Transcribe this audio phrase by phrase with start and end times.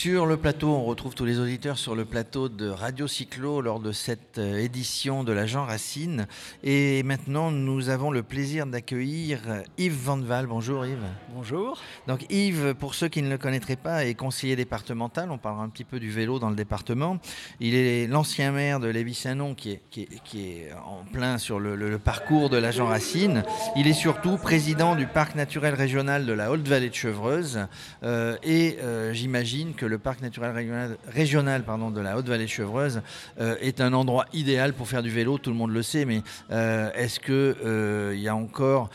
[0.00, 3.80] Sur le plateau, on retrouve tous les auditeurs sur le plateau de Radio Cyclo lors
[3.80, 6.28] de cette euh, édition de la Jean Racine.
[6.62, 9.40] Et maintenant, nous avons le plaisir d'accueillir
[9.76, 10.46] Yves Vandeval.
[10.46, 11.02] Bonjour Yves.
[11.34, 11.80] Bonjour.
[12.06, 15.32] Donc Yves, pour ceux qui ne le connaîtraient pas, est conseiller départemental.
[15.32, 17.18] On parlera un petit peu du vélo dans le département.
[17.58, 21.58] Il est l'ancien maire de Lévis-Saint-Non qui est, qui, est, qui est, en plein sur
[21.58, 23.42] le, le, le, parcours de la Jean Racine.
[23.74, 27.66] Il est surtout président du parc naturel régional de la Haute-Vallée de Chevreuse.
[28.04, 33.02] Euh, et euh, j'imagine que le parc naturel régional, pardon, de la Haute-Vallée Chevreuse
[33.40, 36.22] euh, est un endroit idéal pour faire du vélo, tout le monde le sait, mais
[36.50, 38.90] euh, est-ce qu'il euh, y a encore,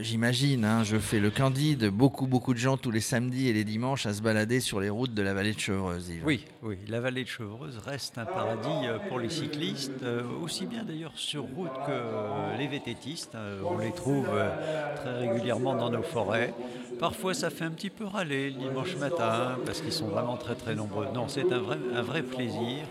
[0.00, 3.64] j'imagine, hein, je fais le candide, beaucoup, beaucoup de gens tous les samedis et les
[3.64, 6.10] dimanches à se balader sur les routes de la vallée de Chevreuse.
[6.24, 10.04] Oui, oui, la vallée de Chevreuse reste un paradis pour les cyclistes,
[10.42, 13.36] aussi bien d'ailleurs sur route que les vététistes.
[13.64, 14.28] On les trouve
[14.96, 16.54] très régulièrement dans nos forêts.
[17.02, 20.54] Parfois, ça fait un petit peu râler le dimanche matin parce qu'ils sont vraiment très
[20.54, 21.08] très nombreux.
[21.12, 22.86] Non, c'est un vrai, un vrai plaisir.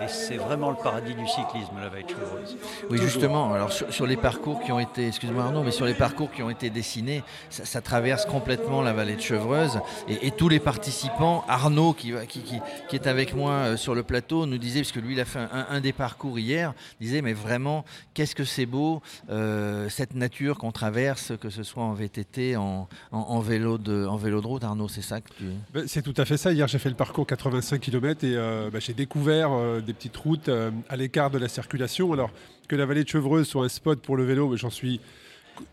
[0.00, 2.56] Et c'est vraiment le paradis du cyclisme, la vallée de Chevreuse.
[2.90, 3.52] Oui, justement.
[3.52, 6.42] Alors sur, sur les parcours qui ont été, excuse-moi Arnaud, mais sur les parcours qui
[6.42, 9.78] ont été dessinés, ça, ça traverse complètement la vallée de Chevreuse.
[10.08, 13.94] Et, et tous les participants, Arnaud qui, qui, qui, qui, est avec moi euh, sur
[13.94, 16.74] le plateau, nous disait, parce que lui il a fait un, un des parcours hier,
[17.00, 17.84] disait mais vraiment
[18.14, 19.00] qu'est-ce que c'est beau
[19.30, 24.06] euh, cette nature qu'on traverse, que ce soit en VTT, en, en, en, vélo de,
[24.06, 24.64] en vélo de route.
[24.64, 25.44] Arnaud, c'est ça que tu.
[25.72, 26.52] Ben, c'est tout à fait ça.
[26.52, 29.50] Hier j'ai fait le parcours 85 km et euh, ben, j'ai découvert
[29.84, 32.12] des petites routes euh, à l'écart de la circulation.
[32.12, 32.30] Alors
[32.68, 35.00] que la vallée de Chevreuse soit un spot pour le vélo, j'en suis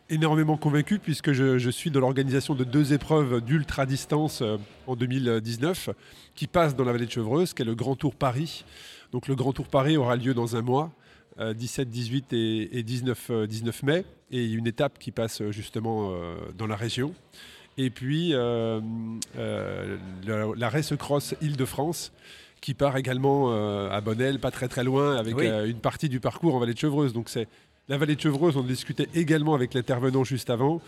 [0.10, 5.90] énormément convaincu puisque je, suis dans l'organisation de deux épreuves d'ultra distance euh, en 2019
[6.36, 8.64] qui passent dans la vallée de Chevreuse, qui est le Grand Tour Paris.
[9.12, 10.92] Donc le Grand Tour Paris aura lieu dans un mois.
[11.40, 16.36] Euh, 17, 18 et, et 19, 19, mai, et une étape qui passe justement euh,
[16.58, 17.14] dans la région.
[17.78, 18.82] Et puis euh,
[19.36, 22.12] la, la Race Cross Île-de-France,
[22.62, 25.48] qui part également euh, à Bonnel, pas très très loin, avec oui.
[25.48, 27.12] euh, une partie du parcours en vallée de Chevreuse.
[27.12, 27.48] Donc c'est
[27.90, 30.80] la vallée de Chevreuse, on discutait également avec l'intervenant juste avant.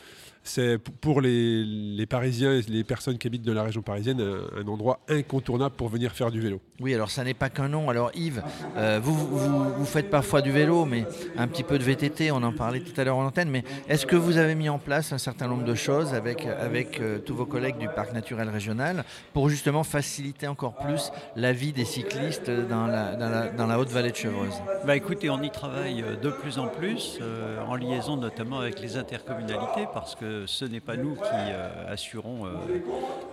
[0.46, 4.60] C'est pour les, les, Parisiens et les personnes qui habitent de la région parisienne un,
[4.60, 6.60] un, endroit incontournable pour venir faire du vélo.
[6.82, 7.90] Oui, alors ça n'est pas qu'un nom.
[7.90, 8.44] Alors Yves,
[8.76, 11.06] euh, vous, vous, vous, faites parfois du vélo, mais
[11.38, 14.06] un petit peu de VTT, on en parlait tout à l'heure en antenne, mais est-ce
[14.06, 17.36] que vous avez mis en place un certain nombre de choses avec, avec euh, tous
[17.36, 22.52] vos collègues du Parc naturel régional pour justement faciliter encore plus la vie des cyclistes
[22.52, 24.56] dans la, dans la, dans la haute vallée de Chevreuse?
[24.86, 28.98] Bah Écoutez, on y travaille de plus en plus, euh, en liaison notamment avec les
[28.98, 32.50] intercommunalités, parce que ce n'est pas nous qui euh, assurons euh,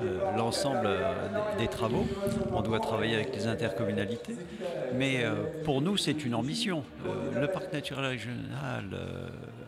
[0.03, 0.89] euh, l'ensemble
[1.57, 2.07] des, des, travaux.
[2.53, 4.37] On doit travailler avec les intercommunalités.
[4.95, 5.25] Mais
[5.65, 6.83] pour nous, c'est une ambition.
[7.35, 8.85] le parc naturel régional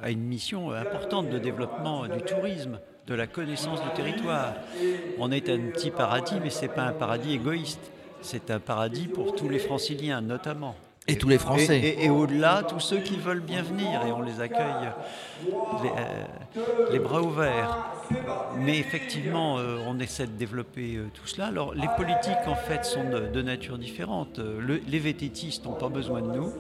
[0.03, 4.55] a une mission importante de développement du tourisme de la connaissance du territoire.
[5.19, 7.91] On est un petit paradis, mais ce n'est pas un paradis égoïste.
[8.21, 10.77] C'est un paradis pour tous les franciliens, notamment.
[11.09, 11.79] Et, et tous les Français.
[11.79, 14.93] Et, et, et au-delà, tous ceux qui veulent bien venir, et on les accueille
[15.83, 17.91] les, euh, les bras ouverts.
[18.59, 21.47] Mais effectivement, euh, on essaie de développer euh, tout cela.
[21.47, 24.39] Alors, les politiques, en fait, sont de, de nature différente.
[24.39, 26.53] Le, les vététistes n'ont pas besoin de nous.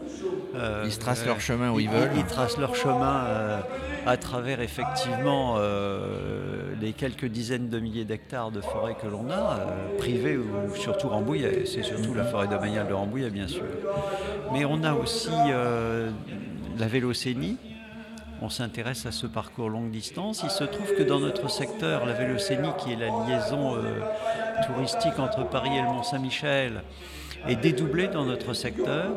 [0.84, 2.10] ils se tracent leur chemin où ils, ils veulent.
[2.16, 3.60] Ils, tracent leur chemin
[4.06, 5.58] à travers, effectivement,
[6.80, 9.58] les quelques dizaines de milliers d'hectares de forêt que l'on a,
[9.98, 11.64] privées ou surtout Rambouillet.
[11.66, 13.64] C'est surtout la forêt domaniale de Rambouillet, bien sûr.
[14.52, 16.10] Mais on a aussi euh,
[16.78, 17.56] la vélocénie.
[18.42, 20.42] On s'intéresse à ce parcours longue distance.
[20.44, 24.00] Il se trouve que dans notre secteur, la vélocénie, qui est la liaison euh,
[24.66, 26.82] touristique entre Paris et le Mont-Saint-Michel,
[27.48, 29.10] est dédoublée dans notre secteur.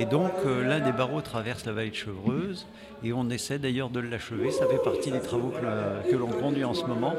[0.00, 2.66] Et donc, euh, l'un des barreaux traverse la vallée de Chevreuse
[3.04, 4.50] et on essaie d'ailleurs de l'achever.
[4.50, 7.14] Ça fait partie des travaux que, que l'on conduit en ce moment.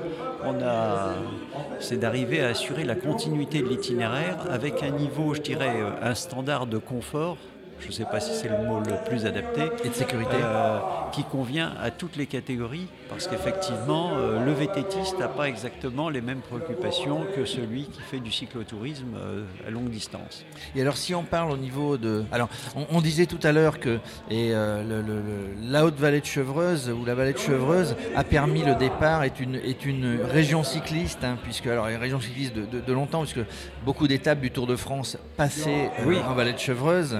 [1.79, 6.66] C'est d'arriver à assurer la continuité de l'itinéraire avec un niveau, je dirais, un standard
[6.66, 7.38] de confort
[7.82, 10.80] je ne sais pas si c'est le mot le plus adapté, et de sécurité, euh,
[11.12, 16.22] qui convient à toutes les catégories, parce qu'effectivement, euh, le vététiste n'a pas exactement les
[16.22, 20.46] mêmes préoccupations que celui qui fait du cyclotourisme euh, à longue distance.
[20.76, 23.80] Et alors, si on parle au niveau de, alors, on, on disait tout à l'heure
[23.80, 24.00] que
[24.30, 25.22] et le, le, le,
[25.70, 29.40] la haute vallée de Chevreuse ou la vallée de Chevreuse a permis le départ est
[29.40, 33.22] une est une région cycliste, hein, puisque alors une région cycliste de, de, de longtemps,
[33.22, 33.46] puisque
[33.86, 36.18] beaucoup d'étapes du Tour de France passaient oui.
[36.28, 37.20] en vallée de Chevreuse.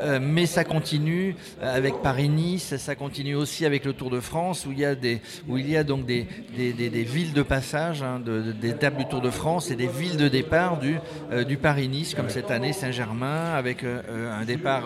[0.00, 4.72] Euh, mais ça continue avec Paris-Nice, ça continue aussi avec le Tour de France où
[4.72, 6.26] il y a des, où il y a donc des,
[6.56, 9.86] des, des, villes de passage, hein, de, des tables du Tour de France et des
[9.86, 10.98] villes de départ du,
[11.46, 14.84] du Paris-Nice, comme cette année Saint-Germain, avec un départ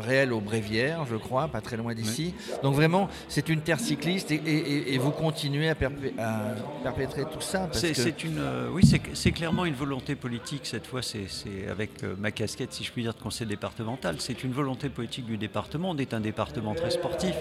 [0.00, 2.34] réel au Brévières, je crois, pas très loin d'ici.
[2.62, 5.76] Donc vraiment, c'est une terre cycliste et, et, vous continuez à,
[6.18, 7.68] à, perpétrer tout ça.
[7.72, 8.40] C'est une,
[8.72, 8.82] oui,
[9.14, 10.62] c'est clairement une volonté politique.
[10.64, 14.16] Cette fois, c'est avec ma casquette, si je puis dire, de conseil départemental.
[14.18, 15.90] C'est une volonté politique du département.
[15.90, 17.34] On est un département très sportif.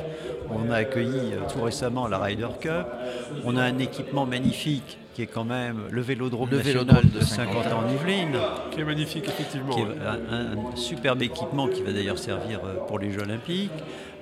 [0.49, 2.87] On a accueilli euh, tout récemment la Ryder Cup.
[3.45, 7.83] On a un équipement magnifique qui est quand même le vélodrome national de 50 ans
[7.85, 8.37] en Yvelines.
[8.71, 9.73] Qui est magnifique, effectivement.
[9.73, 13.71] Qui est un, superbe équipement qui va d'ailleurs servir euh, pour les Jeux Olympiques.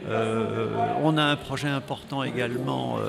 [0.07, 0.67] Euh,
[1.03, 2.99] on a un projet important également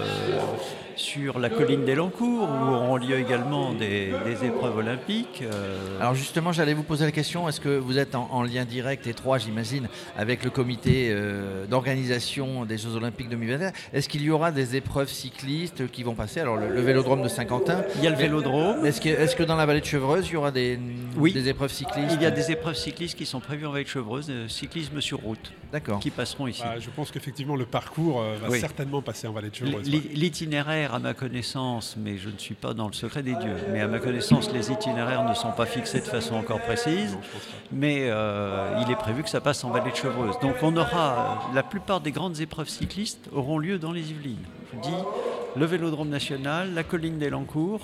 [0.97, 4.13] sur la colline d'Elancourt, où auront lieu également des,
[4.43, 5.43] épreuves olympiques.
[5.43, 6.01] Euh.
[6.01, 9.39] Alors justement, j'allais vous poser la question, est-ce que vous êtes en, lien direct, étroit,
[9.39, 14.77] j'imagine, avec le comité euh, d'organisation des Jeux olympiques 2021 Est-ce qu'il y aura des
[14.77, 16.41] épreuves cyclistes qui vont passer?
[16.41, 17.83] Alors le, vélodrome de Saint-Quentin.
[17.97, 18.85] Il y a le vélodrome.
[18.85, 20.79] Est-ce que, est que, dans la vallée de Chevreuse, il y aura des,
[21.19, 22.13] des épreuves cyclistes?
[22.15, 25.01] Il y a des épreuves cyclistes qui sont prévues en vallée de Chevreuse, euh, cyclisme
[25.01, 25.53] sur route,
[26.01, 26.63] qui passeront ici.
[26.63, 29.91] Bah, je pense qu'effectivement le parcours va certainement passer en vallée de Chevreuse.
[29.91, 33.81] L'itinéraire à ma connaissance, mais je ne suis pas dans le secret des dieux, mais
[33.81, 37.19] à ma connaissance, les itinéraires ne sont pas fixés de façon encore précise,
[37.73, 40.37] mais euh, il est prévu que ça passe en vallée de Chevreuse.
[40.41, 44.45] Donc on aura, la plupart des grandes épreuves cyclistes auront lieu dans les Yvelines.
[44.73, 44.97] Je dis
[45.57, 47.81] le Vélodrome national, la colline d'Elancourt,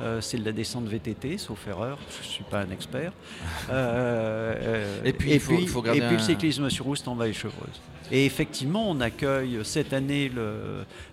[0.00, 3.12] euh, c'est de la descente VTT, sauf erreur, je ne suis pas un expert.
[3.70, 7.80] Euh, et puis, et puis, et puis le cyclisme sur route en Vallée Chevreuse.
[8.10, 10.30] Et effectivement, on accueille cette année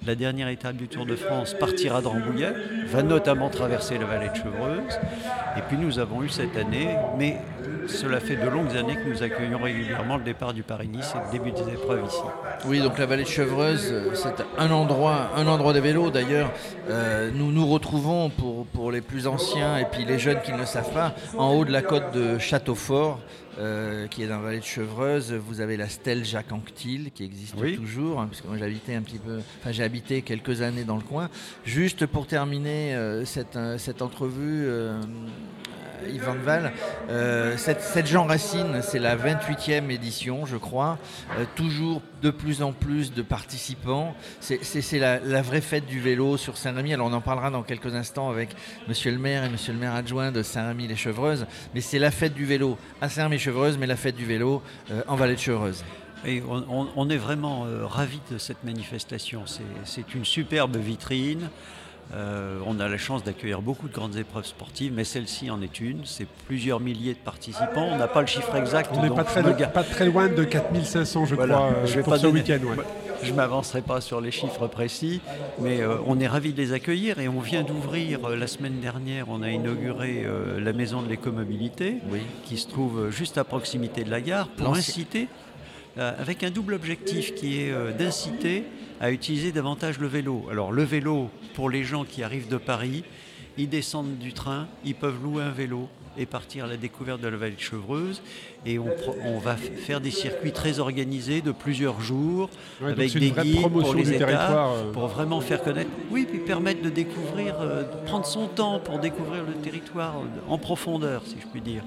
[0.06, 2.54] la dernière étape du Tour de France, partira de Rambouillet,
[2.88, 5.00] va notamment traverser la vallée de Chevreuse.
[5.58, 7.38] Et puis nous avons eu cette année, mais
[7.88, 11.32] cela fait de longues années que nous accueillons régulièrement le départ du Paris-Nice et le
[11.32, 12.22] début des épreuves ici.
[12.66, 16.10] Oui, donc la vallée de Chevreuse, c'est un endroit, un endroit de vélo.
[16.10, 16.52] D'ailleurs,
[16.90, 20.58] euh, nous nous retrouvons pour, pour les plus anciens et puis les jeunes qui ne
[20.58, 23.20] le savent pas, en haut de la côte de Châteaufort.
[23.60, 25.34] Euh, qui est dans la vallée de Chevreuse.
[25.34, 29.18] Vous avez la stèle Jacques Anquetil qui existe toujours, hein, puisque moi j'ai un petit
[29.18, 31.30] peu, enfin j'ai habité quelques années dans le coin.
[31.66, 34.66] Juste pour terminer euh, cette, euh, cette, entrevue,
[36.08, 36.72] Yvan Val.
[37.10, 40.98] Euh, cette, Jean Racine, c'est la 28e édition, je crois.
[41.38, 44.16] Euh, toujours de plus en plus de participants.
[44.40, 46.94] C'est la, vraie fête du vélo sur Saint-Rémy.
[46.94, 48.50] Alors on en parlera dans quelques instants avec
[48.88, 51.46] Monsieur le maire et Monsieur le maire adjoint de Saint-Rémy-les-Chevreuses.
[51.74, 54.62] Mais c'est la fête du vélo à Saint-Rémy-Chevreuse, mais la fête du vélo
[54.92, 55.84] euh, en vallée de Chevreuse.
[56.26, 59.44] Et on, est vraiment ravis de cette manifestation.
[59.86, 61.50] C'est une superbe vitrine.
[62.14, 65.80] Euh, on a la chance d'accueillir beaucoup de grandes épreuves sportives, mais celle-ci en est
[65.80, 66.06] une.
[66.06, 67.88] C'est plusieurs milliers de participants.
[67.92, 68.90] On n'a pas le chiffre exact.
[68.94, 69.24] On n'est pas,
[69.84, 72.60] très loin de 4500, je crois, je vais pour pas ce week-end.
[73.22, 75.20] Je ne m'avancerai pas sur les chiffres précis,
[75.60, 78.80] mais euh, on est ravis de les accueillir et on vient d'ouvrir euh, la semaine
[78.80, 80.26] dernière, on a inauguré
[80.58, 81.98] la maison de l'écomobilité,
[82.46, 85.28] qui se trouve juste à proximité de la gare, pour inciter,
[85.98, 88.64] avec un double objectif qui est d'inciter
[89.00, 90.46] à utiliser davantage le vélo.
[90.52, 93.04] Alors le vélo, pour les gens qui arrivent de Paris,
[93.58, 97.28] ils descendent du train, ils peuvent louer un vélo et partir à la découverte de
[97.28, 98.22] la vallée de Chevreuse.
[98.66, 102.50] Et on, va faire des circuits très organisés de plusieurs jours,
[102.82, 104.92] avec des guides pour les étapes, euh.
[104.92, 105.90] pour vraiment faire connaître.
[106.12, 110.16] Oui, puis permettre de découvrir, euh, de prendre son temps pour découvrir le territoire
[110.48, 111.84] en profondeur, si je puis dire.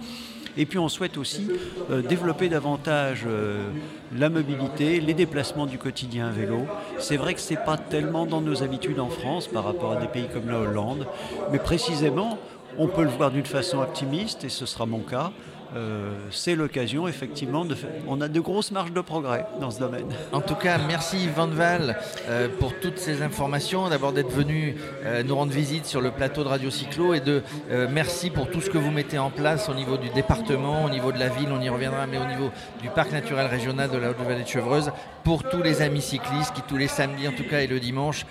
[0.56, 1.48] Et puis on souhaite aussi
[1.90, 3.70] euh, développer davantage euh,
[4.14, 6.66] la mobilité, les déplacements du quotidien à vélo.
[6.98, 9.96] C'est vrai que ce n'est pas tellement dans nos habitudes en France par rapport à
[9.96, 11.06] des pays comme la Hollande,
[11.50, 12.38] mais précisément,
[12.78, 15.32] on peut le voir d'une façon optimiste, et ce sera mon cas.
[15.74, 17.90] Euh, c'est l'occasion, effectivement, de faire...
[18.06, 20.06] on a de grosses marges de progrès dans ce domaine.
[20.32, 21.98] En tout cas, merci Van Val
[22.28, 26.44] euh, pour toutes ces informations, d'abord d'être venu euh, nous rendre visite sur le plateau
[26.44, 27.42] de Radio Cyclo et de
[27.90, 31.12] merci pour tout ce que vous mettez en place au niveau du département, au niveau
[31.12, 32.50] de la ville, on y reviendra, mais au niveau
[32.80, 34.90] du parc naturel régional de la Haute-Vallée de Chevreuse,
[35.24, 38.26] pour tous les amis cyclistes qui tous les samedis en tout cas et le dimanche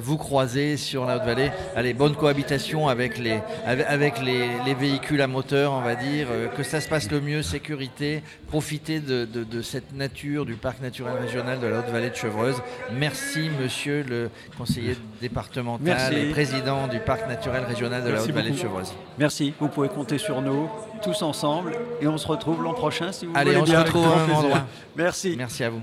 [0.00, 1.50] vous croisez sur la Haute-Vallée.
[1.74, 6.62] Allez, bonne cohabitation avec les, avec les, les, véhicules à moteur, on va dire, que
[6.68, 11.66] ça se passe le mieux, sécurité, profiter de, cette nature du parc naturel régional de
[11.66, 12.56] la Haute-Vallée de Chevreuse.
[12.92, 18.58] Merci monsieur le conseiller départemental et président du parc naturel régional de la Haute-Vallée de
[18.58, 18.92] Chevreuse.
[19.18, 20.68] Merci, vous pouvez compter sur nous
[21.02, 23.72] tous ensemble et on se retrouve l'an prochain si vous Allez, voulez.
[23.72, 24.66] Allez, on se retrouve à un endroit.
[24.96, 25.34] Merci.
[25.36, 25.82] Merci à vous.